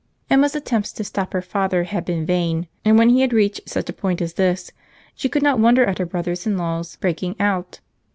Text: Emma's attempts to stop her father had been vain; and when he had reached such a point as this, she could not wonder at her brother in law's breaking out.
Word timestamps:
Emma's 0.31 0.55
attempts 0.55 0.91
to 0.91 1.03
stop 1.03 1.31
her 1.31 1.43
father 1.43 1.83
had 1.83 2.03
been 2.05 2.25
vain; 2.25 2.65
and 2.83 2.97
when 2.97 3.09
he 3.09 3.21
had 3.21 3.31
reached 3.31 3.69
such 3.69 3.87
a 3.87 3.93
point 3.93 4.19
as 4.19 4.33
this, 4.33 4.71
she 5.13 5.29
could 5.29 5.43
not 5.43 5.59
wonder 5.59 5.85
at 5.85 5.99
her 5.99 6.07
brother 6.07 6.33
in 6.43 6.57
law's 6.57 6.95
breaking 6.95 7.35
out. 7.39 7.81